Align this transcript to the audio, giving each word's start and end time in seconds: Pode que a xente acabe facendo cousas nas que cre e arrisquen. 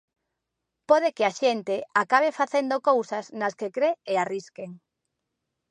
Pode 0.89 1.09
que 1.15 1.23
a 1.29 1.35
xente 1.41 1.75
acabe 2.01 2.29
facendo 2.39 2.75
cousas 2.89 3.25
nas 3.39 3.53
que 3.59 3.67
cre 3.75 3.89
e 4.11 4.13
arrisquen. 4.17 4.71